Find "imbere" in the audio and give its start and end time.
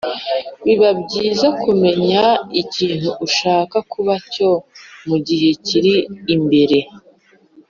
6.35-6.77